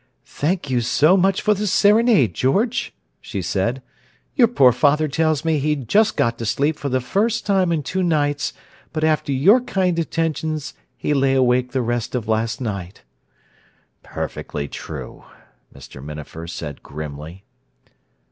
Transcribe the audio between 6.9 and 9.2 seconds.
first time in two nights, but